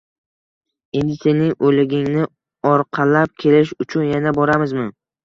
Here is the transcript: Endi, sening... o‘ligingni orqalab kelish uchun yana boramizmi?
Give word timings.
Endi, 1.01 1.17
sening... 1.25 1.51
o‘ligingni 1.69 2.23
orqalab 2.71 3.37
kelish 3.45 3.75
uchun 3.87 4.09
yana 4.15 4.33
boramizmi? 4.39 4.89